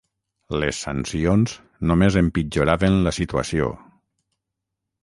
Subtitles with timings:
[0.63, 1.53] Les sancions
[1.91, 3.71] només empitjoraven la situació.